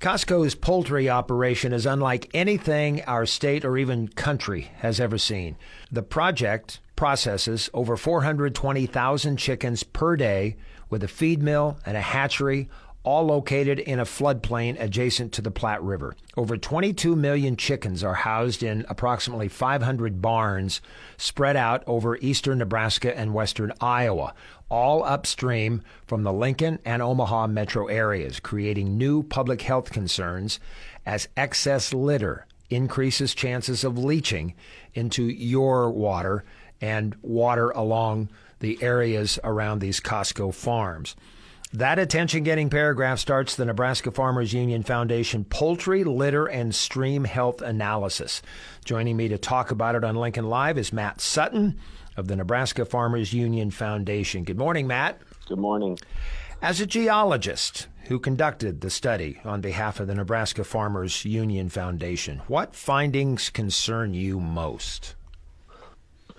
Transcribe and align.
Costco's 0.00 0.54
poultry 0.54 1.10
operation 1.10 1.74
is 1.74 1.84
unlike 1.84 2.30
anything 2.32 3.02
our 3.02 3.26
state 3.26 3.66
or 3.66 3.76
even 3.76 4.08
country 4.08 4.70
has 4.76 4.98
ever 4.98 5.18
seen. 5.18 5.56
The 5.92 6.02
project 6.02 6.80
processes 6.96 7.68
over 7.74 7.98
420,000 7.98 9.36
chickens 9.36 9.82
per 9.82 10.16
day 10.16 10.56
with 10.88 11.04
a 11.04 11.08
feed 11.08 11.42
mill 11.42 11.76
and 11.84 11.98
a 11.98 12.00
hatchery, 12.00 12.70
all 13.02 13.24
located 13.24 13.78
in 13.78 13.98
a 13.98 14.04
floodplain 14.04 14.80
adjacent 14.80 15.32
to 15.32 15.42
the 15.42 15.50
Platte 15.50 15.82
River. 15.82 16.14
Over 16.36 16.56
22 16.56 17.16
million 17.16 17.56
chickens 17.56 18.04
are 18.04 18.14
housed 18.14 18.62
in 18.62 18.84
approximately 18.88 19.48
500 19.48 20.20
barns 20.20 20.80
spread 21.16 21.56
out 21.56 21.82
over 21.86 22.18
eastern 22.18 22.58
Nebraska 22.58 23.16
and 23.16 23.32
western 23.32 23.72
Iowa, 23.80 24.34
all 24.68 25.02
upstream 25.02 25.82
from 26.06 26.22
the 26.22 26.32
Lincoln 26.32 26.78
and 26.84 27.00
Omaha 27.00 27.46
metro 27.46 27.86
areas, 27.86 28.38
creating 28.38 28.98
new 28.98 29.22
public 29.22 29.62
health 29.62 29.90
concerns 29.90 30.60
as 31.06 31.28
excess 31.36 31.94
litter 31.94 32.46
increases 32.68 33.34
chances 33.34 33.82
of 33.82 33.98
leaching 33.98 34.54
into 34.94 35.24
your 35.24 35.90
water 35.90 36.44
and 36.80 37.16
water 37.22 37.70
along 37.70 38.28
the 38.60 38.80
areas 38.82 39.38
around 39.42 39.80
these 39.80 40.00
Costco 40.00 40.54
farms. 40.54 41.16
That 41.74 42.00
attention 42.00 42.42
getting 42.42 42.68
paragraph 42.68 43.20
starts 43.20 43.54
the 43.54 43.64
Nebraska 43.64 44.10
Farmers 44.10 44.52
Union 44.52 44.82
Foundation 44.82 45.44
Poultry, 45.44 46.02
Litter, 46.02 46.46
and 46.46 46.74
Stream 46.74 47.22
Health 47.22 47.62
Analysis. 47.62 48.42
Joining 48.84 49.16
me 49.16 49.28
to 49.28 49.38
talk 49.38 49.70
about 49.70 49.94
it 49.94 50.02
on 50.02 50.16
Lincoln 50.16 50.48
Live 50.48 50.76
is 50.78 50.92
Matt 50.92 51.20
Sutton 51.20 51.78
of 52.16 52.26
the 52.26 52.34
Nebraska 52.34 52.84
Farmers 52.84 53.32
Union 53.32 53.70
Foundation. 53.70 54.42
Good 54.42 54.58
morning, 54.58 54.88
Matt. 54.88 55.20
Good 55.46 55.60
morning. 55.60 55.96
As 56.60 56.80
a 56.80 56.86
geologist 56.86 57.86
who 58.06 58.18
conducted 58.18 58.80
the 58.80 58.90
study 58.90 59.40
on 59.44 59.60
behalf 59.60 60.00
of 60.00 60.08
the 60.08 60.16
Nebraska 60.16 60.64
Farmers 60.64 61.24
Union 61.24 61.68
Foundation, 61.68 62.42
what 62.48 62.74
findings 62.74 63.48
concern 63.48 64.12
you 64.12 64.40
most? 64.40 65.14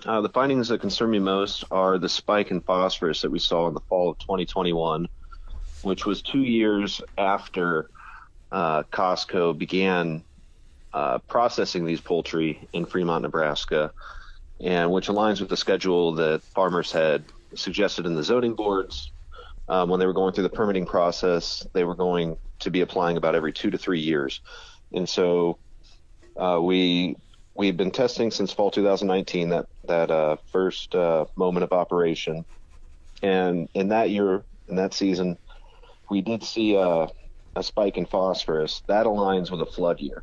Uh, 0.04 0.20
the 0.20 0.28
findings 0.28 0.68
that 0.68 0.82
concern 0.82 1.10
me 1.10 1.18
most 1.18 1.64
are 1.70 1.96
the 1.96 2.08
spike 2.08 2.50
in 2.50 2.60
phosphorus 2.60 3.22
that 3.22 3.30
we 3.30 3.38
saw 3.38 3.66
in 3.68 3.72
the 3.72 3.80
fall 3.88 4.10
of 4.10 4.18
2021 4.18 5.08
which 5.82 6.06
was 6.06 6.22
two 6.22 6.42
years 6.42 7.00
after 7.18 7.90
uh, 8.50 8.82
Costco 8.84 9.56
began 9.56 10.22
uh, 10.92 11.18
processing 11.18 11.84
these 11.84 12.00
poultry 12.00 12.68
in 12.72 12.84
Fremont, 12.84 13.22
Nebraska, 13.22 13.92
and 14.60 14.90
which 14.92 15.08
aligns 15.08 15.40
with 15.40 15.48
the 15.48 15.56
schedule 15.56 16.14
that 16.14 16.42
farmers 16.42 16.92
had 16.92 17.24
suggested 17.54 18.06
in 18.06 18.14
the 18.14 18.22
zoning 18.22 18.54
boards. 18.54 19.10
Um, 19.68 19.88
when 19.88 20.00
they 20.00 20.06
were 20.06 20.12
going 20.12 20.34
through 20.34 20.42
the 20.44 20.50
permitting 20.50 20.86
process, 20.86 21.66
they 21.72 21.84
were 21.84 21.94
going 21.94 22.36
to 22.60 22.70
be 22.70 22.80
applying 22.80 23.16
about 23.16 23.34
every 23.34 23.52
two 23.52 23.70
to 23.70 23.78
three 23.78 24.00
years. 24.00 24.40
And 24.92 25.08
so 25.08 25.58
uh, 26.36 26.58
we 26.60 27.16
we've 27.54 27.76
been 27.76 27.90
testing 27.90 28.30
since 28.30 28.52
fall 28.52 28.70
2019 28.70 29.50
that 29.50 29.66
that 29.86 30.10
uh, 30.10 30.36
first 30.50 30.94
uh, 30.94 31.26
moment 31.36 31.64
of 31.64 31.72
operation, 31.72 32.44
and 33.22 33.68
in 33.74 33.88
that 33.88 34.10
year 34.10 34.44
in 34.68 34.76
that 34.76 34.94
season, 34.94 35.38
we 36.12 36.20
did 36.20 36.44
see 36.44 36.74
a, 36.74 37.08
a 37.56 37.62
spike 37.62 37.96
in 37.96 38.04
phosphorus. 38.04 38.82
That 38.86 39.06
aligns 39.06 39.50
with 39.50 39.62
a 39.62 39.66
flood 39.66 39.98
year. 39.98 40.22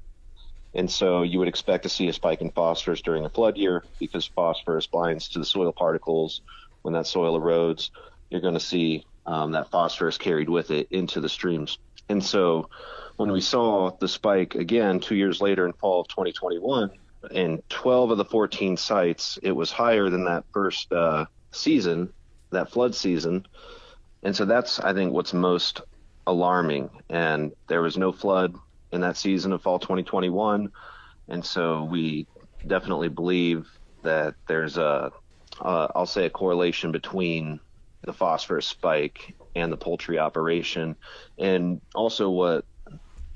And 0.75 0.89
so 0.89 1.23
you 1.23 1.39
would 1.39 1.47
expect 1.47 1.81
to 1.81 1.89
see 1.89 2.07
a 2.09 2.13
spike 2.13 2.41
in 2.41 2.51
phosphorus 2.51 3.01
during 3.01 3.25
a 3.25 3.29
flood 3.29 3.57
year 3.57 3.83
because 3.97 4.27
phosphorus 4.27 4.85
binds 4.85 5.29
to 5.29 5.39
the 5.39 5.45
soil 5.45 5.71
particles. 5.71 6.41
When 6.83 6.93
that 6.93 7.07
soil 7.07 7.39
erodes, 7.39 7.89
you're 8.29 8.39
going 8.39 8.53
to 8.53 8.59
see 8.59 9.03
um, 9.25 9.53
that 9.53 9.71
phosphorus 9.71 10.19
carried 10.19 10.47
with 10.47 10.69
it 10.69 10.87
into 10.91 11.21
the 11.21 11.27
streams. 11.27 11.79
And 12.07 12.23
so 12.23 12.69
when 13.17 13.31
we 13.31 13.41
saw 13.41 13.89
the 13.89 14.07
spike 14.07 14.53
again 14.53 14.99
two 14.99 15.15
years 15.15 15.41
later 15.41 15.65
in 15.65 15.73
fall 15.73 16.01
of 16.01 16.07
2021, 16.09 16.91
in 17.31 17.63
12 17.69 18.11
of 18.11 18.17
the 18.19 18.25
14 18.25 18.77
sites, 18.77 19.39
it 19.41 19.53
was 19.53 19.71
higher 19.71 20.11
than 20.11 20.25
that 20.25 20.43
first 20.53 20.93
uh, 20.93 21.25
season, 21.51 22.13
that 22.51 22.69
flood 22.69 22.93
season. 22.93 23.47
And 24.23 24.35
so 24.35 24.45
that's, 24.45 24.79
I 24.79 24.93
think, 24.93 25.13
what's 25.13 25.33
most 25.33 25.81
alarming. 26.27 26.89
And 27.09 27.53
there 27.67 27.81
was 27.81 27.97
no 27.97 28.11
flood 28.11 28.55
in 28.91 29.01
that 29.01 29.17
season 29.17 29.53
of 29.53 29.61
fall 29.61 29.79
2021. 29.79 30.71
And 31.27 31.45
so 31.45 31.83
we 31.83 32.27
definitely 32.65 33.09
believe 33.09 33.67
that 34.03 34.35
there's 34.47 34.77
a, 34.77 35.11
uh, 35.61 35.87
I'll 35.95 36.05
say, 36.05 36.25
a 36.25 36.29
correlation 36.29 36.91
between 36.91 37.59
the 38.03 38.13
phosphorus 38.13 38.65
spike 38.65 39.35
and 39.55 39.71
the 39.71 39.77
poultry 39.77 40.19
operation. 40.19 40.95
And 41.37 41.81
also, 41.93 42.29
what 42.29 42.65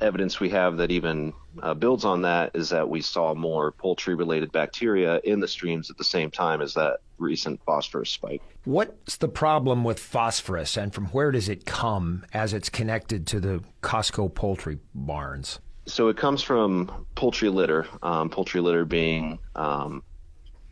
evidence 0.02 0.40
we 0.40 0.50
have 0.50 0.78
that 0.78 0.92
even 0.92 1.34
uh, 1.62 1.74
builds 1.74 2.06
on 2.06 2.24
that 2.24 2.52
is 2.54 2.70
that 2.70 2.90
we 2.90 3.02
saw 3.02 3.34
more 3.34 3.72
poultry 3.72 4.16
related 4.16 4.52
bacteria 4.52 5.20
in 5.24 5.40
the 5.40 5.48
streams 5.48 5.90
at 5.90 5.98
the 5.98 6.04
same 6.04 6.30
time 6.30 6.62
as 6.62 6.74
that 6.74 6.98
recent 7.18 7.62
phosphorus 7.66 8.09
spike. 8.09 8.41
What's 8.66 9.18
the 9.18 9.28
problem 9.28 9.84
with 9.84 10.00
phosphorus 10.00 10.78
and 10.78 10.94
from 10.94 11.07
where 11.07 11.31
does 11.31 11.50
it 11.50 11.66
come 11.66 12.25
as 12.34 12.53
it's 12.53 12.69
connected 12.69 13.28
to 13.28 13.40
the 13.40 13.63
Costco 13.81 14.34
poultry 14.34 14.79
barns? 14.96 15.59
So 15.85 16.07
it 16.07 16.18
comes 16.18 16.41
from 16.41 17.06
poultry 17.16 17.50
litter, 17.50 17.85
um, 18.01 18.29
poultry 18.29 18.62
litter 18.62 18.85
being 18.85 19.40
um, 19.56 20.03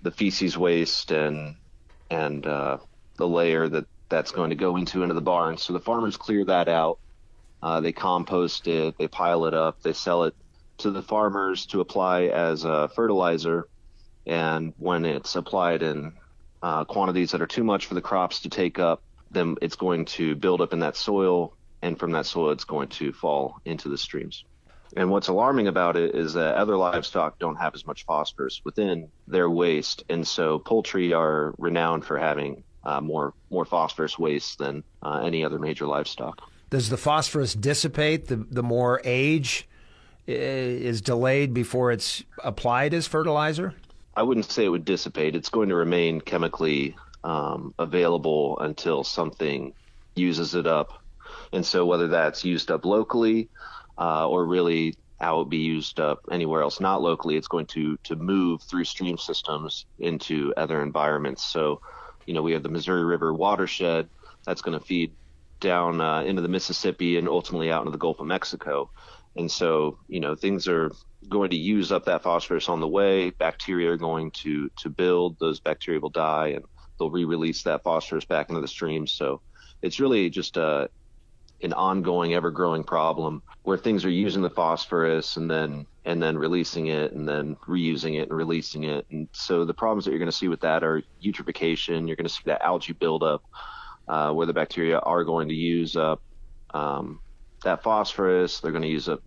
the 0.02 0.12
feces 0.12 0.57
waste 0.57 1.12
and 1.12 1.56
and 2.09 2.46
uh, 2.46 2.78
the 3.18 3.28
layer 3.28 3.68
that 3.69 3.85
that's 4.09 4.31
going 4.31 4.50
to 4.50 4.56
go 4.56 4.78
into 4.78 5.03
into 5.03 5.13
the 5.13 5.22
barn. 5.22 5.58
So 5.58 5.73
the 5.73 5.79
farmers 5.79 6.18
clear 6.18 6.46
that 6.46 6.68
out 6.68 7.00
uh, 7.63 7.79
they 7.79 7.91
compost 7.91 8.68
it, 8.68 8.97
they 8.97 9.08
pile 9.08 9.46
it 9.46 9.53
up, 9.53 9.81
they 9.81 9.94
sell 9.94 10.23
it 10.23 10.35
to 10.79 10.90
the 10.90 11.03
farmers 11.03 11.66
to 11.68 11.81
apply 11.81 12.23
as 12.23 12.63
a 12.63 12.90
fertilizer. 12.90 13.68
And 14.25 14.73
when 14.78 15.06
it's 15.06 15.35
applied 15.35 15.84
in 15.84 16.13
uh, 16.62 16.86
quantities 16.86 17.32
that 17.32 17.42
are 17.42 17.48
too 17.48 17.64
much 17.64 17.86
for 17.86 17.94
the 17.94 18.02
crops 18.02 18.42
to 18.42 18.50
take 18.50 18.80
up, 18.80 19.02
then 19.32 19.56
it's 19.62 19.76
going 19.76 20.06
to 20.06 20.36
build 20.36 20.62
up 20.62 20.74
in 20.74 20.80
that 20.80 20.96
soil, 20.96 21.56
and 21.82 21.98
from 21.98 22.12
that 22.12 22.26
soil, 22.26 22.52
it's 22.52 22.66
going 22.66 22.90
to 22.90 23.12
fall 23.14 23.60
into 23.66 23.90
the 23.90 23.98
streams. 23.98 24.44
And 24.96 25.10
what's 25.10 25.30
alarming 25.30 25.68
about 25.68 25.96
it 25.96 26.16
is 26.16 26.34
that 26.34 26.56
other 26.56 26.76
livestock 26.76 27.40
don't 27.40 27.56
have 27.56 27.74
as 27.76 27.88
much 27.88 28.06
phosphorus 28.06 28.62
within 28.66 29.10
their 29.28 29.50
waste, 29.50 30.04
and 30.10 30.28
so 30.28 30.60
poultry 30.60 31.14
are 31.14 31.54
renowned 31.58 32.04
for 32.04 32.18
having 32.18 32.64
uh, 32.84 33.00
more 33.00 33.34
more 33.50 33.64
phosphorus 33.64 34.20
waste 34.20 34.58
than 34.58 34.84
uh, 35.02 35.22
any 35.24 35.46
other 35.46 35.60
major 35.60 35.86
livestock. 35.86 36.42
Does 36.70 36.90
the 36.90 36.98
phosphorus 36.98 37.54
dissipate 37.54 38.28
the, 38.28 38.46
the 38.50 38.64
more 38.64 39.02
age 39.04 39.68
is 40.28 41.02
delayed 41.02 41.54
before 41.54 41.92
it's 41.92 42.24
applied 42.44 42.94
as 42.94 43.08
fertilizer? 43.08 43.74
I 44.16 44.24
wouldn't 44.24 44.52
say 44.52 44.66
it 44.66 44.70
would 44.70 44.86
dissipate. 44.86 45.36
It's 45.36 45.50
going 45.50 45.70
to 45.70 45.76
remain 45.76 46.22
chemically 46.22 46.96
um, 47.24 47.74
available 47.80 48.60
until 48.60 49.04
something 49.04 49.74
uses 50.16 50.56
it 50.56 50.68
up. 50.68 51.02
And 51.54 51.66
so, 51.66 51.86
whether 51.86 52.08
that's 52.08 52.44
used 52.44 52.72
up 52.72 52.86
locally 52.86 53.50
uh, 53.98 54.28
or 54.28 54.46
really 54.46 54.96
how 55.20 55.36
it 55.36 55.38
would 55.40 55.50
be 55.50 55.58
used 55.58 56.00
up 56.00 56.20
anywhere 56.32 56.62
else 56.62 56.80
not 56.80 57.02
locally, 57.02 57.38
it's 57.38 57.48
going 57.48 57.68
to 57.68 57.98
to 58.04 58.16
move 58.16 58.62
through 58.64 58.84
stream 58.84 59.18
systems 59.18 59.86
into 60.00 60.54
other 60.58 60.82
environments. 60.82 61.46
So, 61.46 61.82
you 62.26 62.34
know, 62.34 62.42
we 62.42 62.54
have 62.54 62.64
the 62.64 62.70
Missouri 62.70 63.06
River 63.06 63.34
watershed 63.34 64.10
that's 64.46 64.62
going 64.62 64.78
to 64.78 64.86
feed 64.86 65.14
down 65.60 66.02
uh, 66.02 66.24
into 66.24 66.42
the 66.42 66.48
Mississippi 66.48 67.18
and 67.18 67.30
ultimately 67.30 67.72
out 67.72 67.82
into 67.82 67.92
the 67.92 67.98
Gulf 67.98 68.20
of 68.20 68.26
Mexico. 68.26 68.90
And 69.36 69.50
so, 69.50 69.97
you 70.08 70.19
know, 70.19 70.36
things 70.36 70.68
are 70.68 70.92
going 71.30 71.52
to 71.52 71.58
use 71.58 71.92
up 71.92 72.06
that 72.06 72.24
phosphorus 72.24 72.68
on 72.68 72.80
the 72.80 72.88
way. 72.88 73.30
Bacteria 73.30 73.92
are 73.92 73.97
going 73.97 74.31
to 74.31 74.69
to 74.78 74.90
build. 74.90 75.38
Those 75.40 75.59
bacteria 75.59 76.00
will 76.00 76.09
die, 76.09 76.50
and 76.50 76.66
they'll 76.97 77.12
re-release 77.12 77.64
that 77.64 77.84
phosphorus 77.84 78.25
back 78.25 78.50
into 78.50 78.62
the 78.62 78.68
streams. 78.68 79.12
So, 79.12 79.41
it's 79.81 80.00
really 80.00 80.30
just 80.30 80.58
a 80.58 80.64
uh, 80.64 80.88
an 81.64 81.74
ongoing, 81.74 82.34
ever-growing 82.34 82.84
problem 82.84 83.41
where 83.64 83.78
things 83.78 84.03
are 84.03 84.09
using 84.09 84.41
the 84.41 84.50
phosphorus 84.50 85.38
and 85.38 85.50
then 85.50 85.85
and 86.06 86.22
then 86.22 86.38
releasing 86.38 86.88
it 86.88 87.14
and 87.14 87.28
then 87.28 87.56
reusing 87.67 88.20
it 88.20 88.29
and 88.29 88.38
releasing 88.38 88.85
it. 88.85 89.06
And 89.11 89.28
so 89.34 89.66
the 89.66 89.73
problems 89.73 90.06
that 90.06 90.11
you're 90.11 90.20
going 90.20 90.32
to 90.32 90.35
see 90.35 90.47
with 90.47 90.61
that 90.61 90.84
are 90.84 91.03
eutrophication. 91.23 92.08
You're 92.08 92.16
going 92.16 92.26
to 92.26 92.29
see 92.29 92.41
that 92.46 92.64
algae 92.64 92.94
buildup 92.94 93.44
uh, 94.08 94.32
where 94.32 94.47
the 94.47 94.53
bacteria 94.53 94.97
are 94.97 95.23
going 95.23 95.47
to 95.50 95.53
use 95.53 95.96
up 95.96 96.22
um, 96.73 97.20
that 97.63 97.84
phosphorus. 97.84 98.59
They're 98.59 98.72
going 98.72 98.84
to 98.84 98.90
use 98.90 99.09
up 99.09 99.22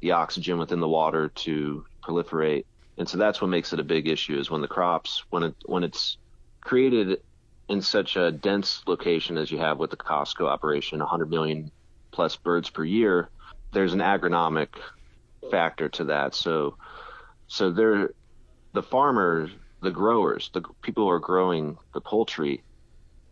the 0.00 0.12
oxygen 0.12 0.58
within 0.58 0.80
the 0.80 0.88
water 0.88 1.28
to 1.28 1.84
proliferate, 2.02 2.64
and 2.98 3.08
so 3.08 3.18
that's 3.18 3.40
what 3.40 3.48
makes 3.48 3.72
it 3.72 3.80
a 3.80 3.84
big 3.84 4.08
issue. 4.08 4.38
Is 4.38 4.50
when 4.50 4.62
the 4.62 4.68
crops, 4.68 5.24
when 5.30 5.42
it 5.42 5.54
when 5.66 5.84
it's 5.84 6.18
created 6.60 7.20
in 7.68 7.80
such 7.80 8.16
a 8.16 8.32
dense 8.32 8.82
location 8.86 9.38
as 9.38 9.50
you 9.50 9.58
have 9.58 9.78
with 9.78 9.90
the 9.90 9.96
Costco 9.96 10.46
operation, 10.46 10.98
100 10.98 11.30
million 11.30 11.70
plus 12.10 12.34
birds 12.36 12.68
per 12.68 12.84
year, 12.84 13.30
there's 13.72 13.92
an 13.92 14.00
agronomic 14.00 14.68
factor 15.50 15.88
to 15.88 16.04
that. 16.04 16.34
So, 16.34 16.76
so 17.46 17.70
they're 17.70 18.12
the 18.72 18.82
farmers, 18.82 19.50
the 19.82 19.90
growers, 19.90 20.50
the 20.52 20.62
people 20.82 21.04
who 21.04 21.10
are 21.10 21.20
growing 21.20 21.78
the 21.94 22.00
poultry 22.00 22.62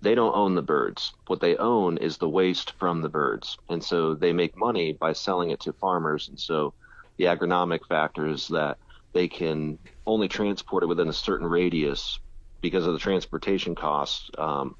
they 0.00 0.14
don't 0.14 0.34
own 0.34 0.54
the 0.54 0.62
birds. 0.62 1.12
What 1.26 1.40
they 1.40 1.56
own 1.56 1.98
is 1.98 2.18
the 2.18 2.28
waste 2.28 2.72
from 2.78 3.02
the 3.02 3.08
birds. 3.08 3.58
And 3.68 3.82
so 3.82 4.14
they 4.14 4.32
make 4.32 4.56
money 4.56 4.92
by 4.92 5.12
selling 5.12 5.50
it 5.50 5.60
to 5.60 5.72
farmers. 5.72 6.28
And 6.28 6.38
so 6.38 6.74
the 7.16 7.24
agronomic 7.24 7.86
factor 7.88 8.28
is 8.28 8.48
that 8.48 8.78
they 9.12 9.26
can 9.26 9.78
only 10.06 10.28
transport 10.28 10.82
it 10.84 10.86
within 10.86 11.08
a 11.08 11.12
certain 11.12 11.46
radius 11.46 12.20
because 12.60 12.86
of 12.86 12.92
the 12.92 12.98
transportation 12.98 13.74
costs 13.74 14.30
um, 14.38 14.76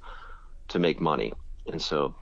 to 0.69 0.79
make 0.79 1.00
money. 1.00 1.32
And 1.67 1.82
so 1.82 2.14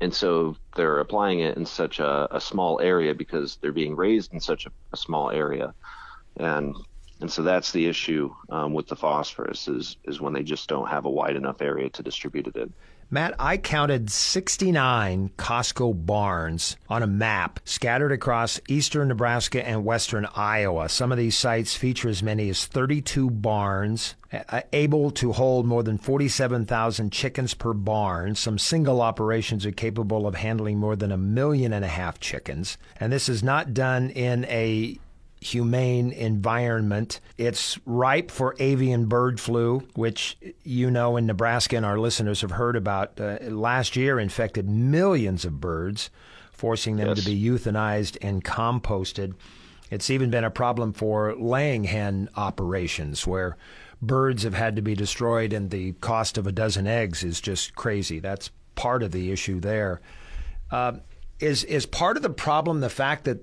and 0.00 0.14
so 0.14 0.56
they're 0.76 1.00
applying 1.00 1.40
it 1.40 1.56
in 1.56 1.66
such 1.66 1.98
a, 1.98 2.28
a 2.34 2.40
small 2.40 2.80
area 2.80 3.14
because 3.14 3.56
they're 3.56 3.72
being 3.72 3.96
raised 3.96 4.32
in 4.32 4.40
such 4.40 4.66
a, 4.66 4.70
a 4.92 4.96
small 4.96 5.30
area. 5.30 5.74
And 6.36 6.76
and 7.20 7.30
so 7.30 7.42
that's 7.42 7.72
the 7.72 7.86
issue 7.86 8.34
um, 8.50 8.74
with 8.74 8.86
the 8.86 8.96
phosphorus 8.96 9.68
is 9.68 9.96
is 10.04 10.20
when 10.20 10.32
they 10.32 10.42
just 10.42 10.68
don't 10.68 10.88
have 10.88 11.04
a 11.04 11.10
wide 11.10 11.36
enough 11.36 11.60
area 11.60 11.88
to 11.90 12.02
distribute 12.02 12.46
it 12.46 12.56
in. 12.56 12.72
Matt, 13.10 13.34
I 13.38 13.56
counted 13.56 14.10
69 14.10 15.30
Costco 15.38 16.04
barns 16.04 16.76
on 16.90 17.02
a 17.02 17.06
map 17.06 17.58
scattered 17.64 18.12
across 18.12 18.60
eastern 18.68 19.08
Nebraska 19.08 19.66
and 19.66 19.82
western 19.82 20.26
Iowa. 20.36 20.90
Some 20.90 21.10
of 21.10 21.16
these 21.16 21.34
sites 21.34 21.74
feature 21.74 22.10
as 22.10 22.22
many 22.22 22.50
as 22.50 22.66
32 22.66 23.30
barns, 23.30 24.14
able 24.74 25.10
to 25.12 25.32
hold 25.32 25.64
more 25.64 25.82
than 25.82 25.96
47,000 25.96 27.10
chickens 27.10 27.54
per 27.54 27.72
barn. 27.72 28.34
Some 28.34 28.58
single 28.58 29.00
operations 29.00 29.64
are 29.64 29.72
capable 29.72 30.26
of 30.26 30.34
handling 30.34 30.76
more 30.76 30.94
than 30.94 31.10
a 31.10 31.16
million 31.16 31.72
and 31.72 31.86
a 31.86 31.88
half 31.88 32.20
chickens. 32.20 32.76
And 33.00 33.10
this 33.10 33.30
is 33.30 33.42
not 33.42 33.72
done 33.72 34.10
in 34.10 34.44
a 34.44 34.98
humane 35.40 36.10
environment. 36.12 37.20
It's 37.36 37.78
ripe 37.86 38.30
for 38.30 38.56
avian 38.58 39.06
bird 39.06 39.40
flu, 39.40 39.86
which 39.94 40.36
you 40.64 40.90
know 40.90 41.16
in 41.16 41.26
Nebraska 41.26 41.76
and 41.76 41.86
our 41.86 41.98
listeners 41.98 42.40
have 42.40 42.52
heard 42.52 42.76
about. 42.76 43.20
Uh, 43.20 43.38
last 43.42 43.96
year 43.96 44.18
infected 44.18 44.68
millions 44.68 45.44
of 45.44 45.60
birds, 45.60 46.10
forcing 46.52 46.96
them 46.96 47.08
yes. 47.08 47.18
to 47.18 47.24
be 47.24 47.42
euthanized 47.42 48.16
and 48.20 48.44
composted. 48.44 49.34
It's 49.90 50.10
even 50.10 50.30
been 50.30 50.44
a 50.44 50.50
problem 50.50 50.92
for 50.92 51.34
laying 51.34 51.84
hen 51.84 52.28
operations 52.36 53.26
where 53.26 53.56
birds 54.02 54.42
have 54.42 54.54
had 54.54 54.76
to 54.76 54.82
be 54.82 54.94
destroyed 54.94 55.52
and 55.52 55.70
the 55.70 55.92
cost 55.94 56.38
of 56.38 56.46
a 56.46 56.52
dozen 56.52 56.86
eggs 56.86 57.24
is 57.24 57.40
just 57.40 57.74
crazy. 57.74 58.18
That's 58.18 58.50
part 58.74 59.02
of 59.02 59.12
the 59.12 59.32
issue 59.32 59.60
there. 59.60 60.00
Uh, 60.70 60.92
is 61.40 61.64
is 61.64 61.86
part 61.86 62.16
of 62.16 62.22
the 62.22 62.30
problem 62.30 62.80
the 62.80 62.90
fact 62.90 63.24
that 63.24 63.40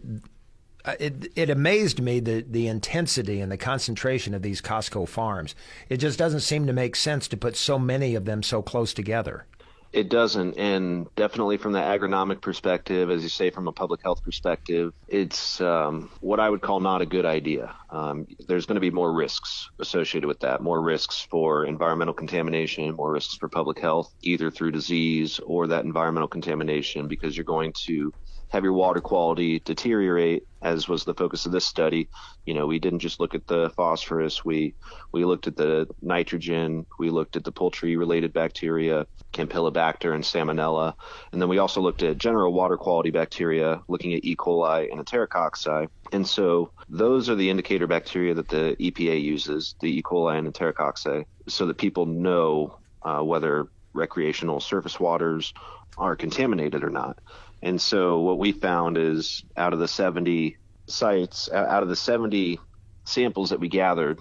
it, 1.00 1.32
it 1.36 1.50
amazed 1.50 2.02
me 2.02 2.20
the, 2.20 2.46
the 2.48 2.68
intensity 2.68 3.42
and 3.42 3.52
the 3.52 3.58
concentration 3.58 4.34
of 4.34 4.42
these 4.42 4.62
Costco 4.62 5.08
farms. 5.08 5.56
It 5.90 5.98
just 5.98 6.20
doesn't 6.20 6.42
seem 6.42 6.68
to 6.68 6.74
make 6.74 6.96
sense 6.96 7.28
to 7.30 7.38
put 7.38 7.56
so 7.56 7.80
many 7.80 8.16
of 8.16 8.26
them 8.26 8.44
so 8.44 8.62
close 8.62 8.94
together. 8.94 9.46
It 9.94 10.10
doesn't, 10.10 10.58
and 10.58 11.08
definitely 11.16 11.56
from 11.56 11.72
the 11.72 11.80
agronomic 11.80 12.42
perspective, 12.42 13.10
as 13.10 13.24
you 13.24 13.30
say, 13.30 13.50
from 13.50 13.70
a 13.70 13.72
public 13.72 14.02
health 14.04 14.22
perspective, 14.26 14.94
it's 15.08 15.62
um, 15.62 16.10
what 16.20 16.42
I 16.42 16.50
would 16.50 16.62
call 16.62 16.82
not 16.82 17.02
a 17.02 17.06
good 17.06 17.26
idea. 17.26 17.74
Um, 17.96 18.28
there's 18.48 18.66
going 18.66 18.76
to 18.76 18.82
be 18.82 18.92
more 18.92 19.14
risks 19.14 19.70
associated 19.80 20.28
with 20.28 20.42
that, 20.42 20.62
more 20.62 20.82
risks 20.82 21.26
for 21.32 21.66
environmental 21.66 22.14
contamination, 22.14 22.94
more 22.94 23.14
risks 23.14 23.36
for 23.38 23.48
public 23.48 23.80
health, 23.80 24.14
either 24.22 24.52
through 24.52 24.72
disease 24.72 25.40
or 25.46 25.68
that 25.68 25.86
environmental 25.86 26.28
contamination, 26.28 27.08
because 27.08 27.38
you're 27.38 27.46
going 27.46 27.72
to 27.88 28.14
have 28.50 28.64
your 28.64 28.74
water 28.74 29.02
quality 29.02 29.60
deteriorate, 29.60 30.44
as 30.62 30.88
was 30.88 31.04
the 31.04 31.14
focus 31.14 31.46
of 31.46 31.52
this 31.52 31.66
study. 31.66 32.10
You 32.46 32.54
know, 32.54 32.68
we 32.68 32.80
didn't 32.80 33.00
just 33.00 33.20
look 33.20 33.34
at 33.34 33.48
the 33.48 33.70
phosphorus. 33.72 34.46
We 34.46 34.76
we 35.12 35.26
looked 35.26 35.48
at 35.48 35.56
the 35.56 35.88
nitrogen. 36.02 36.86
We 37.00 37.10
looked 37.10 37.36
at 37.36 37.44
the 37.44 37.52
poultry-related 37.52 38.34
bacteria, 38.34 39.08
Campylobacter 39.34 40.14
and 40.14 40.24
Salmonella, 40.24 40.94
and 41.32 41.42
then 41.42 41.50
we 41.50 41.58
also 41.58 41.82
looked 41.82 42.04
at 42.04 42.18
general 42.18 42.54
water 42.54 42.78
quality 42.78 43.12
bacteria, 43.12 43.82
looking 43.88 44.14
at 44.14 44.24
E. 44.24 44.36
coli 44.36 44.92
and 44.92 45.00
Enterococci. 45.04 45.88
And 46.12 46.28
so 46.28 46.72
those 46.90 47.30
are 47.30 47.36
the 47.36 47.50
indicator 47.50 47.88
bacteria 47.88 48.34
that 48.36 48.48
the 48.48 48.76
EPA 48.80 49.22
uses, 49.22 49.76
the 49.82 49.98
E. 49.98 50.04
coli 50.04 50.38
and 50.38 50.52
Enterococci, 50.54 51.26
so 51.48 51.66
that 51.66 51.78
people 51.78 52.06
know 52.06 52.78
uh, 53.02 53.22
whether 53.22 53.68
recreational 53.94 54.60
surface 54.60 55.00
waters 55.00 55.54
are 55.98 56.16
contaminated 56.16 56.84
or 56.84 56.90
not. 56.90 57.20
And 57.62 57.82
so 57.82 58.20
what 58.20 58.38
we 58.38 58.52
found 58.52 58.98
is 58.98 59.44
out 59.58 59.74
of 59.74 59.80
the 59.80 59.88
70 59.88 60.58
sites, 60.88 61.50
out 61.52 61.84
of 61.84 61.90
the 61.90 61.96
70 61.96 62.60
samples 63.06 63.50
that 63.50 63.60
we 63.60 63.70
gathered 63.70 64.20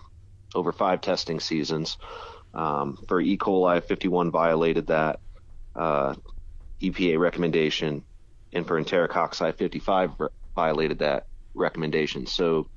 over 0.54 0.72
five 0.72 1.00
testing 1.00 1.40
seasons, 1.40 1.98
um, 2.54 2.96
for 3.08 3.20
E. 3.20 3.36
coli, 3.36 3.82
51 3.82 4.30
violated 4.30 4.86
that 4.86 5.20
uh, 5.74 6.14
EPA 6.80 7.18
recommendation, 7.18 8.04
and 8.52 8.66
for 8.66 8.80
Enterococci, 8.80 9.56
55 9.56 10.12
violated 10.54 11.00
that 11.00 11.26
recommendation. 11.54 12.26
So 12.26 12.68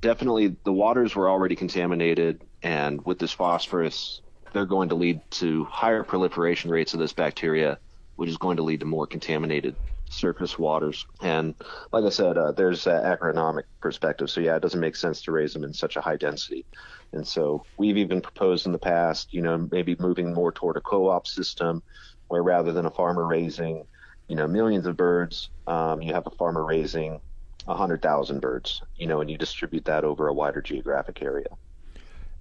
definitely 0.00 0.56
the 0.64 0.72
waters 0.72 1.14
were 1.14 1.28
already 1.28 1.56
contaminated, 1.56 2.42
and 2.62 3.04
with 3.04 3.18
this 3.18 3.32
phosphorus, 3.32 4.20
they're 4.52 4.66
going 4.66 4.88
to 4.90 4.94
lead 4.94 5.20
to 5.32 5.64
higher 5.64 6.02
proliferation 6.02 6.70
rates 6.70 6.94
of 6.94 7.00
this 7.00 7.12
bacteria, 7.12 7.78
which 8.16 8.30
is 8.30 8.38
going 8.38 8.56
to 8.56 8.62
lead 8.62 8.80
to 8.80 8.86
more 8.86 9.06
contaminated 9.06 9.76
surface 10.08 10.58
waters. 10.58 11.04
And 11.20 11.54
like 11.92 12.04
I 12.04 12.10
said, 12.10 12.38
uh, 12.38 12.52
there's 12.52 12.86
an 12.86 13.02
agronomic 13.02 13.64
perspective. 13.80 14.30
So 14.30 14.40
yeah, 14.40 14.56
it 14.56 14.62
doesn't 14.62 14.80
make 14.80 14.96
sense 14.96 15.22
to 15.22 15.32
raise 15.32 15.52
them 15.52 15.64
in 15.64 15.72
such 15.72 15.96
a 15.96 16.00
high 16.00 16.16
density. 16.16 16.64
And 17.12 17.26
so 17.26 17.64
we've 17.76 17.96
even 17.98 18.20
proposed 18.20 18.66
in 18.66 18.72
the 18.72 18.78
past, 18.78 19.32
you 19.32 19.42
know, 19.42 19.68
maybe 19.70 19.96
moving 19.98 20.32
more 20.32 20.52
toward 20.52 20.76
a 20.76 20.80
co-op 20.80 21.26
system 21.26 21.82
where 22.28 22.42
rather 22.42 22.72
than 22.72 22.86
a 22.86 22.90
farmer 22.90 23.26
raising, 23.26 23.84
you 24.28 24.36
know, 24.36 24.46
millions 24.46 24.86
of 24.86 24.96
birds, 24.96 25.50
um, 25.66 26.02
you 26.02 26.14
have 26.14 26.26
a 26.26 26.36
farmer 26.36 26.64
raising 26.64 27.20
100,000 27.66 28.40
birds, 28.40 28.82
you 28.96 29.06
know, 29.06 29.20
and 29.20 29.30
you 29.30 29.36
distribute 29.36 29.84
that 29.84 30.04
over 30.04 30.28
a 30.28 30.32
wider 30.32 30.62
geographic 30.62 31.22
area. 31.22 31.48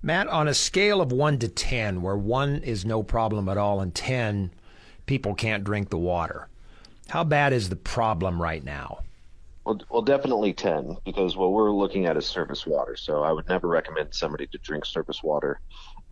Matt, 0.02 0.28
on 0.28 0.48
a 0.48 0.54
scale 0.54 1.02
of 1.02 1.12
1 1.12 1.40
to 1.40 1.48
10, 1.48 2.02
where 2.02 2.16
1 2.16 2.58
is 2.58 2.86
no 2.86 3.02
problem 3.02 3.50
at 3.50 3.58
all 3.58 3.82
and 3.82 3.94
10, 3.94 4.52
people 5.06 5.34
can't 5.34 5.64
drink 5.64 5.90
the 5.90 5.98
water, 5.98 6.48
how 7.08 7.24
bad 7.24 7.54
is 7.54 7.70
the 7.70 7.76
problem 7.76 8.42
right 8.42 8.64
now? 8.64 9.00
Well, 9.64 9.80
well, 9.90 10.02
definitely 10.02 10.54
10, 10.54 10.98
because 11.06 11.36
what 11.36 11.52
we're 11.52 11.72
looking 11.72 12.06
at 12.06 12.18
is 12.18 12.26
surface 12.26 12.68
water. 12.68 12.96
So 12.96 13.24
I 13.24 13.32
would 13.32 13.48
never 13.50 13.68
recommend 13.68 14.14
somebody 14.14 14.46
to 14.48 14.58
drink 14.60 14.86
surface 14.86 15.24
water 15.24 15.60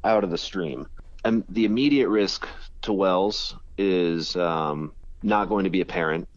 out 0.04 0.24
of 0.24 0.32
the 0.32 0.38
stream. 0.38 0.88
And 1.24 1.44
the 1.50 1.66
immediate 1.66 2.10
risk 2.10 2.48
to 2.82 2.94
wells 2.94 3.56
is 3.78 4.36
um, 4.36 4.92
not 5.22 5.50
going 5.50 5.64
to 5.64 5.70
be 5.70 5.82
apparent 5.82 6.28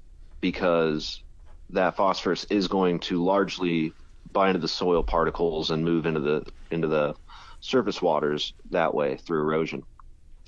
because 0.40 1.22
that 1.70 1.96
phosphorus 1.96 2.44
is 2.44 2.68
going 2.68 3.00
to 3.00 3.22
largely 3.22 3.94
bind 4.32 4.54
to 4.54 4.60
the 4.60 4.68
soil 4.68 5.02
particles 5.02 5.70
and 5.70 5.84
move 5.84 6.06
into 6.06 6.20
the 6.20 6.44
into 6.70 6.88
the 6.88 7.14
surface 7.60 8.02
waters 8.02 8.52
that 8.70 8.94
way 8.94 9.16
through 9.16 9.40
erosion 9.40 9.82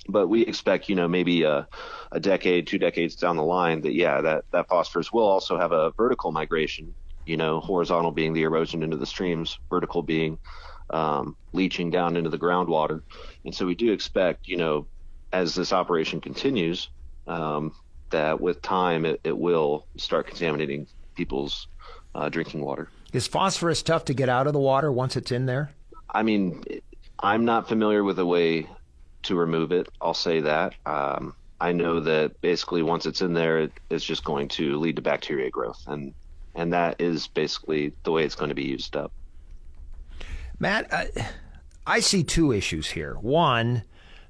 but 0.07 0.27
we 0.27 0.41
expect, 0.41 0.89
you 0.89 0.95
know, 0.95 1.07
maybe 1.07 1.43
a, 1.43 1.67
a 2.11 2.19
decade, 2.19 2.67
two 2.67 2.77
decades 2.77 3.15
down 3.15 3.37
the 3.37 3.43
line 3.43 3.81
that, 3.81 3.93
yeah, 3.93 4.21
that, 4.21 4.45
that 4.51 4.67
phosphorus 4.69 5.11
will 5.11 5.27
also 5.27 5.57
have 5.57 5.71
a 5.71 5.91
vertical 5.97 6.31
migration, 6.31 6.95
you 7.25 7.37
know, 7.37 7.59
horizontal 7.59 8.11
being 8.11 8.33
the 8.33 8.43
erosion 8.43 8.83
into 8.83 8.97
the 8.97 9.05
streams, 9.05 9.59
vertical 9.69 10.01
being 10.01 10.39
um, 10.91 11.35
leaching 11.53 11.91
down 11.91 12.15
into 12.15 12.29
the 12.29 12.39
groundwater. 12.39 13.01
And 13.45 13.53
so 13.53 13.65
we 13.65 13.75
do 13.75 13.91
expect, 13.91 14.47
you 14.47 14.57
know, 14.57 14.87
as 15.31 15.53
this 15.53 15.73
operation 15.73 16.21
continues, 16.21 16.89
um, 17.27 17.73
that 18.11 18.41
with 18.41 18.61
time 18.61 19.05
it, 19.05 19.19
it 19.23 19.37
will 19.37 19.87
start 19.97 20.27
contaminating 20.27 20.87
people's 21.19 21.67
uh, 22.15 22.29
drinking 22.29 22.61
water. 22.61 22.89
Is 23.11 23.27
phosphorus 23.27 23.83
tough 23.83 24.05
to 24.05 24.13
get 24.13 24.29
out 24.29 24.47
of 24.47 24.53
the 24.53 24.59
water 24.59 24.89
once 24.89 25.17
it's 25.17 25.33
in 25.33 25.47
there? 25.47 25.71
I 26.09 26.23
mean, 26.23 26.63
I'm 27.19 27.43
not 27.43 27.67
familiar 27.67 28.05
with 28.05 28.19
a 28.19 28.25
way 28.25 28.69
to 29.23 29.35
remove 29.35 29.73
it. 29.73 29.89
I'll 29.99 30.13
say 30.13 30.39
that. 30.39 30.75
Um, 30.85 31.35
I 31.59 31.73
know 31.73 31.99
that 31.99 32.39
basically 32.39 32.83
once 32.83 33.05
it's 33.05 33.21
in 33.21 33.33
there, 33.33 33.59
it, 33.59 33.73
it's 33.89 34.05
just 34.05 34.23
going 34.23 34.47
to 34.49 34.79
lead 34.79 34.95
to 34.95 35.01
bacteria 35.01 35.49
growth, 35.49 35.83
and 35.87 36.13
and 36.55 36.71
that 36.71 37.01
is 37.01 37.27
basically 37.27 37.91
the 38.03 38.11
way 38.11 38.23
it's 38.23 38.35
going 38.35 38.49
to 38.49 38.55
be 38.55 38.63
used 38.63 38.95
up. 38.95 39.11
Matt, 40.57 40.93
I, 40.93 41.09
I 41.85 41.99
see 41.99 42.23
two 42.23 42.53
issues 42.53 42.91
here. 42.91 43.15
One, 43.15 43.83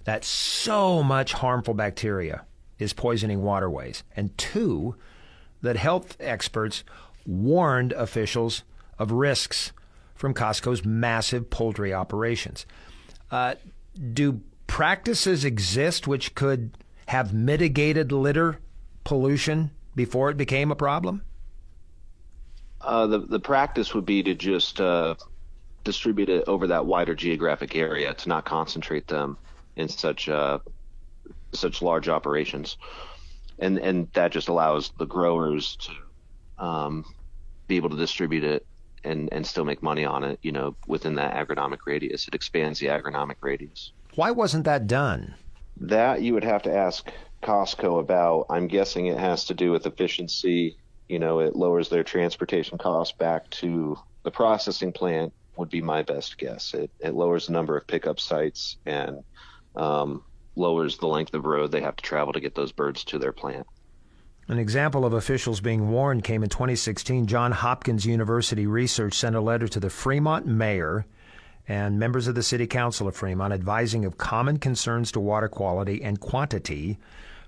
that 0.05 0.23
so 0.23 1.03
much 1.03 1.33
harmful 1.33 1.75
bacteria 1.75 2.45
is 2.79 2.93
poisoning 2.93 3.43
waterways, 3.43 4.03
and 4.15 4.35
two, 4.39 4.95
that 5.61 5.75
health 5.75 6.15
experts 6.19 6.83
warned 7.25 7.91
officials 7.93 8.63
of 8.97 9.11
risks 9.11 9.71
from 10.15 10.33
Costco's 10.33 10.83
massive 10.83 11.49
poultry 11.49 11.93
operations. 11.93 12.65
Uh, 13.31 13.55
do 14.13 14.41
practices 14.67 15.45
exist 15.45 16.07
which 16.07 16.35
could 16.35 16.77
have 17.07 17.33
mitigated 17.33 18.11
litter 18.11 18.59
pollution 19.03 19.71
before 19.95 20.29
it 20.29 20.37
became 20.37 20.71
a 20.71 20.75
problem? 20.75 21.23
Uh, 22.81 23.07
the 23.07 23.19
the 23.19 23.39
practice 23.39 23.93
would 23.93 24.05
be 24.05 24.23
to 24.23 24.33
just 24.33 24.79
uh, 24.79 25.15
distribute 25.83 26.29
it 26.29 26.47
over 26.47 26.67
that 26.67 26.85
wider 26.85 27.15
geographic 27.15 27.75
area 27.75 28.13
to 28.13 28.29
not 28.29 28.45
concentrate 28.45 29.07
them 29.07 29.37
in 29.75 29.89
such 29.89 30.27
a 30.27 30.61
such 31.51 31.81
large 31.81 32.07
operations, 32.07 32.77
and 33.59 33.77
and 33.79 34.07
that 34.13 34.31
just 34.31 34.47
allows 34.47 34.91
the 34.97 35.05
growers 35.05 35.77
to 35.77 36.63
um, 36.63 37.05
be 37.67 37.75
able 37.75 37.89
to 37.89 37.97
distribute 37.97 38.43
it 38.43 38.65
and 39.03 39.29
and 39.31 39.45
still 39.45 39.65
make 39.65 39.81
money 39.83 40.05
on 40.05 40.23
it. 40.23 40.39
You 40.41 40.51
know, 40.51 40.75
within 40.87 41.15
that 41.15 41.33
agronomic 41.33 41.79
radius, 41.85 42.27
it 42.27 42.35
expands 42.35 42.79
the 42.79 42.87
agronomic 42.87 43.35
radius. 43.41 43.91
Why 44.15 44.31
wasn't 44.31 44.65
that 44.65 44.87
done? 44.87 45.35
That 45.77 46.21
you 46.21 46.33
would 46.33 46.43
have 46.43 46.63
to 46.63 46.75
ask 46.75 47.09
Costco 47.43 47.99
about. 47.99 48.47
I'm 48.49 48.67
guessing 48.67 49.07
it 49.07 49.17
has 49.17 49.45
to 49.45 49.53
do 49.53 49.71
with 49.71 49.85
efficiency. 49.85 50.77
You 51.07 51.19
know, 51.19 51.39
it 51.39 51.55
lowers 51.55 51.89
their 51.89 52.03
transportation 52.03 52.77
costs 52.77 53.15
back 53.17 53.49
to 53.51 53.97
the 54.23 54.31
processing 54.31 54.91
plant. 54.91 55.33
Would 55.55 55.69
be 55.69 55.81
my 55.81 56.03
best 56.03 56.37
guess. 56.37 56.73
It 56.73 56.89
it 56.99 57.13
lowers 57.13 57.47
the 57.47 57.53
number 57.53 57.77
of 57.77 57.85
pickup 57.85 58.19
sites 58.19 58.77
and 58.85 59.23
um, 59.75 60.23
lowers 60.59 60.97
the 60.97 61.07
length 61.07 61.33
of 61.33 61.45
road 61.45 61.71
they 61.71 61.81
have 61.81 61.95
to 61.95 62.03
travel 62.03 62.33
to 62.33 62.39
get 62.39 62.53
those 62.53 62.71
birds 62.71 63.03
to 63.05 63.17
their 63.17 63.31
plant. 63.31 63.65
An 64.47 64.57
example 64.57 65.05
of 65.05 65.13
officials 65.13 65.61
being 65.61 65.89
warned 65.89 66.23
came 66.23 66.43
in 66.43 66.49
2016. 66.49 67.27
John 67.27 67.51
Hopkins 67.51 68.05
University 68.05 68.65
Research 68.65 69.13
sent 69.13 69.35
a 69.35 69.41
letter 69.41 69.67
to 69.67 69.79
the 69.79 69.91
Fremont 69.91 70.47
mayor 70.47 71.05
and 71.67 71.99
members 71.99 72.27
of 72.27 72.33
the 72.33 72.41
City 72.41 72.65
Council 72.65 73.07
of 73.07 73.15
Fremont 73.15 73.53
advising 73.53 74.05
of 74.05 74.17
common 74.17 74.57
concerns 74.57 75.11
to 75.11 75.19
water 75.19 75.47
quality 75.47 76.01
and 76.01 76.19
quantity 76.19 76.97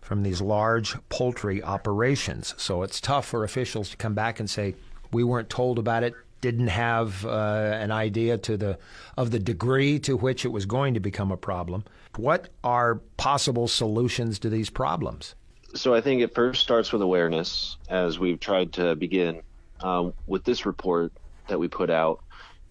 from 0.02 0.22
these 0.22 0.42
large 0.42 0.96
poultry 1.10 1.64
operations. 1.64 2.54
So 2.58 2.84
it's 2.84 3.02
tough 3.02 3.26
for 3.26 3.44
officials 3.44 3.90
to 3.90 3.98
come 3.98 4.14
back 4.14 4.40
and 4.40 4.48
say, 4.48 4.76
we 5.12 5.24
weren't 5.24 5.50
told 5.50 5.80
about 5.80 6.04
it, 6.04 6.14
didn't 6.42 6.68
have 6.68 7.26
uh, 7.26 7.30
an 7.30 7.92
idea 7.92 8.38
to 8.40 8.58
the 8.58 8.78
of 9.18 9.32
the 9.32 9.40
degree 9.40 10.00
to 10.00 10.18
which 10.18 10.44
it 10.46 10.50
was 10.50 10.66
going 10.66 10.94
to 10.96 11.00
become 11.00 11.32
a 11.32 11.38
problem. 11.38 11.84
What 12.18 12.50
are 12.64 12.96
possible 13.18 13.68
solutions 13.68 14.40
to 14.40 14.50
these 14.50 14.70
problems? 14.70 15.36
So 15.74 15.94
I 15.94 16.02
think 16.02 16.22
it 16.22 16.36
first 16.36 16.62
starts 16.62 16.92
with 16.92 17.02
awareness, 17.02 17.78
as 17.88 18.20
we've 18.20 18.40
tried 18.40 18.74
to 18.74 18.96
begin 18.96 19.42
uh, 19.80 20.12
with 20.28 20.44
this 20.44 20.66
report 20.66 21.14
that 21.48 21.60
we 21.60 21.68
put 21.68 21.90
out. 21.90 22.22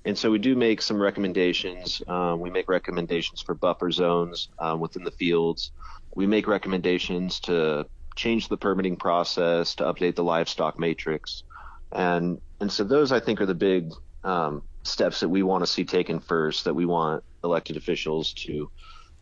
And 0.05 0.17
so 0.17 0.31
we 0.31 0.39
do 0.39 0.57
make 0.57 0.83
some 0.83 1.00
recommendations. 1.00 2.03
Um, 2.09 2.41
we 2.41 2.50
make 2.50 2.69
recommendations 2.69 3.41
for 3.43 3.55
buffer 3.55 3.91
zones 3.91 4.49
um, 4.59 4.81
within 4.81 5.05
the 5.05 5.11
fields. 5.11 5.73
We 6.15 6.27
make 6.27 6.47
recommendations 6.47 7.41
to 7.41 7.87
change 8.17 8.49
the 8.49 8.57
permitting 8.57 8.97
process, 8.97 9.75
to 9.77 9.85
update 9.85 10.15
the 10.15 10.25
livestock 10.25 10.79
matrix, 10.79 11.43
and 11.92 12.40
and 12.61 12.70
so 12.70 12.85
those 12.85 13.12
I 13.12 13.20
think 13.20 13.40
are 13.40 13.47
the 13.47 13.54
big 13.54 13.92
um, 14.25 14.62
steps 14.82 15.20
that 15.20 15.28
we 15.28 15.42
want 15.42 15.62
to 15.62 15.66
see 15.66 15.85
taken 15.85 16.20
first. 16.20 16.64
That 16.64 16.75
we 16.75 16.87
want 16.87 17.25
elected 17.42 17.76
officials 17.76 18.32
to 18.35 18.70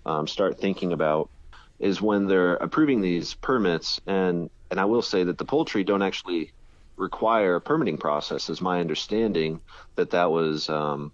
um, 0.06 0.26
start 0.26 0.58
thinking 0.58 0.92
about 0.92 1.30
is 1.78 2.02
when 2.02 2.26
they're 2.26 2.56
approving 2.56 3.00
these 3.00 3.34
permits. 3.34 4.00
And 4.06 4.50
and 4.70 4.80
I 4.80 4.84
will 4.84 5.02
say 5.02 5.24
that 5.24 5.38
the 5.38 5.44
poultry 5.44 5.84
don't 5.84 6.02
actually 6.02 6.52
require 6.96 7.54
a 7.54 7.60
permitting 7.60 7.96
process, 7.96 8.50
is 8.50 8.60
my 8.60 8.80
understanding 8.80 9.60
that 9.94 10.10
that 10.10 10.30
was 10.30 10.68
um, 10.68 11.12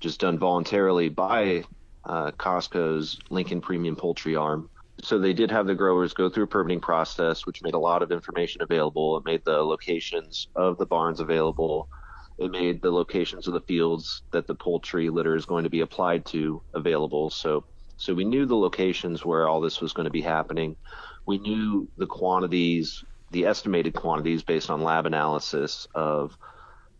just 0.00 0.20
done 0.20 0.38
voluntarily 0.38 1.08
by 1.08 1.64
uh, 2.04 2.30
Costco's 2.32 3.18
Lincoln 3.30 3.60
Premium 3.60 3.96
Poultry 3.96 4.34
arm. 4.36 4.70
So 5.02 5.18
they 5.18 5.32
did 5.32 5.50
have 5.50 5.66
the 5.66 5.74
growers 5.74 6.14
go 6.14 6.28
through 6.30 6.44
a 6.44 6.48
permitting 6.48 6.80
process, 6.80 7.44
which 7.44 7.62
made 7.62 7.74
a 7.74 7.78
lot 7.78 8.02
of 8.02 8.10
information 8.10 8.62
available. 8.62 9.16
It 9.18 9.24
made 9.24 9.44
the 9.44 9.62
locations 9.62 10.48
of 10.56 10.78
the 10.78 10.86
barns 10.86 11.20
available. 11.20 11.88
It 12.38 12.50
made 12.50 12.82
the 12.82 12.90
locations 12.90 13.46
of 13.46 13.54
the 13.54 13.60
fields 13.60 14.22
that 14.32 14.46
the 14.46 14.54
poultry 14.54 15.10
litter 15.10 15.36
is 15.36 15.46
going 15.46 15.64
to 15.64 15.70
be 15.70 15.80
applied 15.80 16.24
to 16.26 16.62
available. 16.74 17.30
So, 17.30 17.64
so 17.96 18.14
we 18.14 18.24
knew 18.24 18.46
the 18.46 18.56
locations 18.56 19.24
where 19.24 19.48
all 19.48 19.60
this 19.60 19.80
was 19.80 19.92
going 19.92 20.04
to 20.04 20.10
be 20.10 20.22
happening. 20.22 20.76
We 21.26 21.38
knew 21.38 21.88
the 21.96 22.06
quantities 22.06 23.04
the 23.30 23.46
estimated 23.46 23.94
quantities 23.94 24.42
based 24.42 24.70
on 24.70 24.82
lab 24.82 25.06
analysis 25.06 25.86
of 25.94 26.36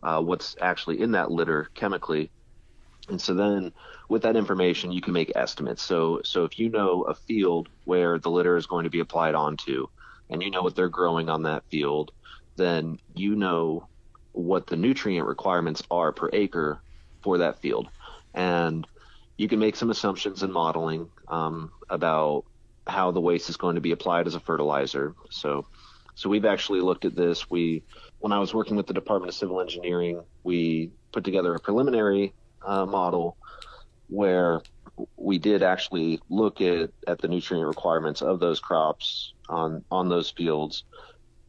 uh, 0.02 0.20
what's 0.20 0.56
actually 0.60 1.00
in 1.00 1.12
that 1.12 1.30
litter 1.30 1.68
chemically. 1.74 2.30
And 3.08 3.20
so 3.20 3.34
then 3.34 3.72
with 4.08 4.22
that 4.22 4.36
information, 4.36 4.92
you 4.92 5.00
can 5.00 5.12
make 5.12 5.32
estimates. 5.36 5.82
So, 5.82 6.20
so 6.24 6.44
if 6.44 6.58
you 6.58 6.68
know 6.68 7.02
a 7.02 7.14
field 7.14 7.68
where 7.84 8.18
the 8.18 8.30
litter 8.30 8.56
is 8.56 8.66
going 8.66 8.84
to 8.84 8.90
be 8.90 9.00
applied 9.00 9.34
onto 9.34 9.86
and 10.28 10.42
you 10.42 10.50
know 10.50 10.62
what 10.62 10.74
they're 10.74 10.88
growing 10.88 11.28
on 11.28 11.42
that 11.44 11.64
field, 11.70 12.12
then 12.56 12.98
you 13.14 13.36
know 13.36 13.86
what 14.32 14.66
the 14.66 14.76
nutrient 14.76 15.26
requirements 15.26 15.82
are 15.90 16.12
per 16.12 16.30
acre 16.32 16.80
for 17.22 17.38
that 17.38 17.60
field. 17.60 17.88
And 18.34 18.86
you 19.36 19.48
can 19.48 19.58
make 19.58 19.76
some 19.76 19.90
assumptions 19.90 20.42
and 20.42 20.52
modeling 20.52 21.08
um, 21.28 21.70
about 21.88 22.44
how 22.86 23.10
the 23.10 23.20
waste 23.20 23.48
is 23.48 23.56
going 23.56 23.76
to 23.76 23.80
be 23.80 23.92
applied 23.92 24.26
as 24.26 24.34
a 24.34 24.40
fertilizer. 24.40 25.14
So 25.30 25.66
so 26.16 26.30
we've 26.30 26.46
actually 26.46 26.80
looked 26.80 27.04
at 27.04 27.14
this. 27.14 27.50
We, 27.50 27.82
when 28.20 28.32
I 28.32 28.38
was 28.38 28.54
working 28.54 28.74
with 28.74 28.86
the 28.86 28.94
Department 28.94 29.28
of 29.28 29.34
Civil 29.34 29.60
Engineering, 29.60 30.22
we 30.44 30.90
put 31.12 31.24
together 31.24 31.54
a 31.54 31.60
preliminary 31.60 32.32
uh, 32.66 32.84
model 32.84 33.36
where 34.08 34.60
we 35.16 35.38
did 35.38 35.62
actually 35.62 36.20
look 36.28 36.60
at, 36.60 36.90
at 37.06 37.18
the 37.20 37.28
nutrient 37.28 37.66
requirements 37.66 38.22
of 38.22 38.40
those 38.40 38.60
crops 38.60 39.32
on 39.48 39.84
on 39.90 40.08
those 40.08 40.30
fields. 40.30 40.84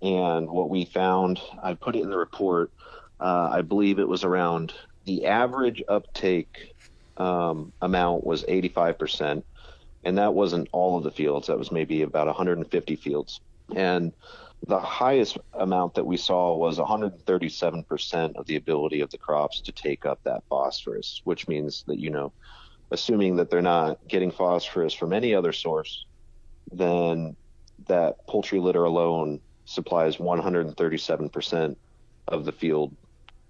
And 0.01 0.49
what 0.49 0.69
we 0.69 0.85
found, 0.85 1.39
I 1.63 1.73
put 1.73 1.95
it 1.95 2.03
in 2.03 2.09
the 2.09 2.17
report. 2.17 2.71
Uh, 3.19 3.49
I 3.51 3.61
believe 3.61 3.99
it 3.99 4.07
was 4.07 4.23
around 4.23 4.73
the 5.05 5.25
average 5.25 5.81
uptake 5.87 6.75
um, 7.17 7.71
amount 7.81 8.25
was 8.25 8.43
85%, 8.43 9.41
and 10.03 10.17
that 10.17 10.33
wasn't 10.35 10.69
all 10.71 10.97
of 10.97 11.03
the 11.03 11.11
fields. 11.11 11.47
That 11.47 11.57
was 11.57 11.71
maybe 11.71 12.03
about 12.03 12.27
150 12.27 12.95
fields. 12.97 13.41
And 13.75 14.13
the 14.65 14.79
highest 14.79 15.37
amount 15.53 15.95
that 15.95 16.05
we 16.05 16.17
saw 16.17 16.55
was 16.57 16.79
137% 16.79 18.35
of 18.35 18.45
the 18.45 18.55
ability 18.55 19.01
of 19.01 19.09
the 19.11 19.17
crops 19.17 19.61
to 19.61 19.71
take 19.71 20.05
up 20.05 20.19
that 20.23 20.43
phosphorus, 20.49 21.21
which 21.25 21.47
means 21.47 21.83
that, 21.87 21.99
you 21.99 22.09
know, 22.09 22.33
assuming 22.91 23.35
that 23.35 23.49
they're 23.49 23.61
not 23.61 23.99
getting 24.07 24.31
phosphorus 24.31 24.93
from 24.93 25.13
any 25.13 25.35
other 25.35 25.51
source, 25.51 26.05
then 26.71 27.35
that 27.87 28.25
poultry 28.27 28.59
litter 28.59 28.83
alone 28.83 29.39
supplies 29.65 30.17
137% 30.17 31.75
of 32.27 32.45
the 32.45 32.51
field 32.51 32.95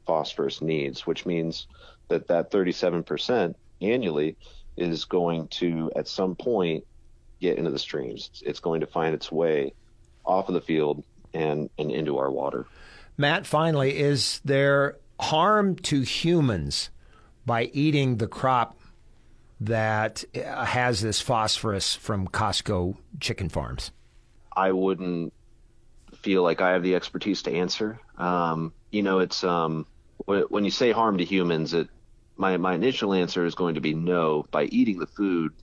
phosphorus 0.05 0.62
needs, 0.62 1.05
which 1.07 1.25
means 1.25 1.67
that 2.09 2.27
that 2.27 2.51
37% 2.51 3.55
annually 3.81 4.36
is 4.75 5.05
going 5.05 5.47
to, 5.47 5.91
at 5.95 6.07
some 6.07 6.36
point, 6.36 6.83
get 7.39 7.57
into 7.57 7.71
the 7.71 7.79
streams. 7.79 8.29
It's 8.45 8.59
going 8.59 8.81
to 8.81 8.88
find 8.88 9.13
its 9.13 9.31
way 9.31 9.74
off 10.27 10.50
of 10.50 10.53
the 10.53 10.62
field 10.62 11.03
and, 11.34 11.69
and 11.77 11.91
into 11.91 12.17
our 12.17 12.29
water. 12.29 12.65
Matt, 13.17 13.48
finally, 13.48 13.98
is 13.98 14.41
there 14.46 14.98
harm 15.19 15.75
to 15.77 16.01
humans 16.01 16.91
by 17.46 17.63
eating 17.74 18.17
the 18.17 18.27
crop 18.27 18.77
that 19.60 20.24
has 20.36 21.01
this 21.01 21.19
phosphorus 21.19 21.96
from 21.96 22.27
Costco 22.27 22.98
chicken 23.19 23.50
farms? 23.50 23.91
I 24.55 24.72
wouldn't 24.72 25.34
feel 26.15 26.43
like 26.43 26.62
I 26.62 26.72
have 26.72 26.84
the 26.84 26.96
expertise 26.96 27.41
to 27.43 27.51
answer. 27.51 28.00
Um, 28.17 28.74
you 28.91 29.01
know, 29.01 29.19
it's 29.19 29.43
um, 29.43 29.88
when 30.25 30.65
you 30.65 30.72
say 30.72 30.91
harm 30.91 31.17
to 31.17 31.25
humans, 31.25 31.74
it 31.74 31.88
my 32.38 32.57
my 32.57 32.74
initial 32.74 33.13
answer 33.13 33.46
is 33.46 33.55
going 33.55 33.75
to 33.75 33.81
be 33.81 33.93
no. 33.93 34.46
By 34.51 34.65
eating 34.65 35.00
the 35.00 35.07
food, 35.07 35.53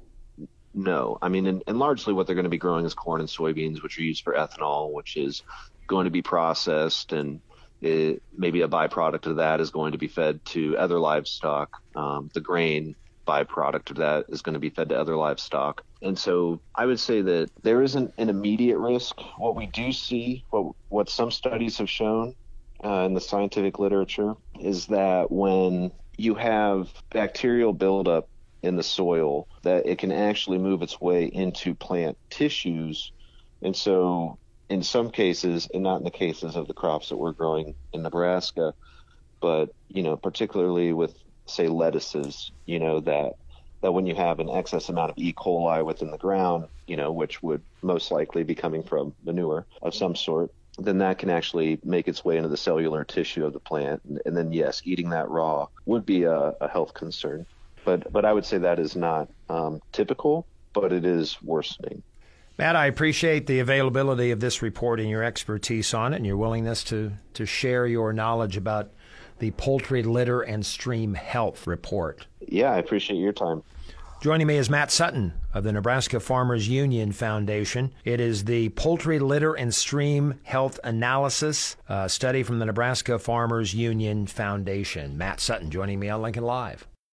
no. 0.74 1.18
I 1.22 1.28
mean, 1.28 1.46
and, 1.46 1.62
and 1.66 1.78
largely 1.78 2.12
what 2.12 2.26
they're 2.26 2.34
going 2.34 2.44
to 2.44 2.50
be 2.50 2.58
growing 2.58 2.84
is 2.84 2.94
corn 2.94 3.20
and 3.20 3.28
soybeans, 3.28 3.82
which 3.82 3.98
are 3.98 4.02
used 4.02 4.24
for 4.24 4.34
ethanol, 4.34 4.92
which 4.92 5.16
is 5.16 5.42
going 5.86 6.04
to 6.04 6.10
be 6.10 6.22
processed 6.22 7.12
and 7.12 7.40
it, 7.80 8.22
maybe 8.36 8.62
a 8.62 8.68
byproduct 8.68 9.26
of 9.26 9.36
that 9.36 9.60
is 9.60 9.70
going 9.70 9.92
to 9.92 9.98
be 9.98 10.08
fed 10.08 10.44
to 10.46 10.76
other 10.78 10.98
livestock. 10.98 11.82
Um, 11.94 12.30
the 12.32 12.40
grain 12.40 12.96
byproduct 13.26 13.90
of 13.90 13.96
that 13.96 14.26
is 14.28 14.42
going 14.42 14.54
to 14.54 14.60
be 14.60 14.70
fed 14.70 14.88
to 14.90 14.98
other 14.98 15.16
livestock. 15.16 15.82
And 16.02 16.18
so 16.18 16.60
I 16.74 16.86
would 16.86 17.00
say 17.00 17.22
that 17.22 17.50
there 17.62 17.82
isn't 17.82 18.12
an 18.18 18.28
immediate 18.28 18.78
risk. 18.78 19.20
What 19.38 19.56
we 19.56 19.66
do 19.66 19.92
see, 19.92 20.44
what, 20.50 20.74
what 20.88 21.08
some 21.08 21.30
studies 21.30 21.78
have 21.78 21.88
shown 21.88 22.34
uh, 22.84 23.04
in 23.06 23.14
the 23.14 23.20
scientific 23.20 23.78
literature, 23.78 24.34
is 24.60 24.86
that 24.86 25.30
when 25.30 25.92
you 26.16 26.34
have 26.34 26.92
bacterial 27.10 27.72
buildup 27.72 28.28
in 28.64 28.76
the 28.76 28.82
soil 28.82 29.48
that 29.62 29.86
it 29.86 29.98
can 29.98 30.12
actually 30.12 30.58
move 30.58 30.82
its 30.82 31.00
way 31.00 31.24
into 31.26 31.74
plant 31.74 32.16
tissues. 32.30 33.12
And 33.62 33.76
so, 33.76 34.38
in 34.68 34.82
some 34.82 35.10
cases, 35.10 35.68
and 35.72 35.82
not 35.82 35.98
in 35.98 36.04
the 36.04 36.10
cases 36.10 36.56
of 36.56 36.66
the 36.66 36.74
crops 36.74 37.10
that 37.10 37.16
we're 37.16 37.32
growing 37.32 37.74
in 37.92 38.02
Nebraska, 38.02 38.74
but 39.40 39.70
you 39.88 40.02
know, 40.02 40.16
particularly 40.16 40.92
with 40.92 41.14
say 41.46 41.68
lettuces, 41.68 42.50
you 42.64 42.78
know 42.78 43.00
that 43.00 43.34
that 43.82 43.92
when 43.92 44.06
you 44.06 44.14
have 44.14 44.40
an 44.40 44.48
excess 44.48 44.88
amount 44.88 45.10
of 45.10 45.18
E. 45.18 45.34
coli 45.34 45.84
within 45.84 46.10
the 46.10 46.16
ground, 46.16 46.68
you 46.86 46.96
know, 46.96 47.12
which 47.12 47.42
would 47.42 47.62
most 47.82 48.10
likely 48.10 48.42
be 48.42 48.54
coming 48.54 48.82
from 48.82 49.14
manure 49.22 49.66
of 49.82 49.94
some 49.94 50.16
sort, 50.16 50.50
then 50.78 50.98
that 50.98 51.18
can 51.18 51.28
actually 51.28 51.78
make 51.84 52.08
its 52.08 52.24
way 52.24 52.38
into 52.38 52.48
the 52.48 52.56
cellular 52.56 53.04
tissue 53.04 53.44
of 53.44 53.52
the 53.52 53.60
plant. 53.60 54.00
And, 54.08 54.22
and 54.24 54.34
then, 54.34 54.52
yes, 54.52 54.80
eating 54.84 55.10
that 55.10 55.28
raw 55.28 55.66
would 55.84 56.06
be 56.06 56.22
a, 56.22 56.54
a 56.62 56.68
health 56.68 56.94
concern 56.94 57.44
but 57.84 58.12
but 58.12 58.24
I 58.24 58.32
would 58.32 58.44
say 58.44 58.58
that 58.58 58.78
is 58.78 58.96
not 58.96 59.28
um, 59.48 59.80
typical, 59.92 60.46
but 60.72 60.92
it 60.92 61.04
is 61.04 61.40
worsening. 61.42 62.02
Matt, 62.56 62.76
I 62.76 62.86
appreciate 62.86 63.48
the 63.48 63.58
availability 63.58 64.30
of 64.30 64.38
this 64.38 64.62
report 64.62 65.00
and 65.00 65.08
your 65.08 65.24
expertise 65.24 65.92
on 65.92 66.12
it 66.12 66.18
and 66.18 66.26
your 66.26 66.36
willingness 66.36 66.84
to, 66.84 67.12
to 67.34 67.46
share 67.46 67.84
your 67.84 68.12
knowledge 68.12 68.56
about 68.56 68.90
the 69.40 69.50
Poultry 69.52 70.04
Litter 70.04 70.42
and 70.42 70.64
Stream 70.64 71.14
Health 71.14 71.66
Report. 71.66 72.26
Yeah, 72.46 72.70
I 72.70 72.78
appreciate 72.78 73.18
your 73.18 73.32
time. 73.32 73.64
Joining 74.22 74.46
me 74.46 74.56
is 74.56 74.70
Matt 74.70 74.92
Sutton 74.92 75.34
of 75.52 75.64
the 75.64 75.72
Nebraska 75.72 76.20
Farmers 76.20 76.68
Union 76.68 77.10
Foundation. 77.10 77.92
It 78.04 78.20
is 78.20 78.44
the 78.44 78.68
Poultry 78.70 79.18
Litter 79.18 79.54
and 79.54 79.74
Stream 79.74 80.38
Health 80.44 80.78
Analysis 80.84 81.76
uh, 81.88 82.06
study 82.06 82.44
from 82.44 82.60
the 82.60 82.66
Nebraska 82.66 83.18
Farmers 83.18 83.74
Union 83.74 84.26
Foundation. 84.28 85.18
Matt 85.18 85.40
Sutton 85.40 85.70
joining 85.72 85.98
me 85.98 86.08
on 86.08 86.22
Lincoln 86.22 86.44
Live. 86.44 86.86